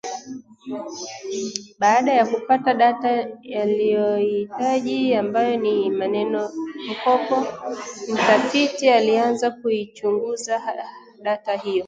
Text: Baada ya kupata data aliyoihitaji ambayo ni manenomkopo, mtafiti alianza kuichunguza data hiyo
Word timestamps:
Baada 1.79 2.13
ya 2.13 2.25
kupata 2.25 2.73
data 2.73 3.27
aliyoihitaji 3.61 5.15
ambayo 5.15 5.57
ni 5.57 5.89
manenomkopo, 5.89 7.47
mtafiti 8.13 8.89
alianza 8.89 9.51
kuichunguza 9.51 10.61
data 11.21 11.55
hiyo 11.57 11.79